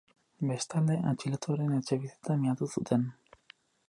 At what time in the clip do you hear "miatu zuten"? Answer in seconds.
2.47-3.05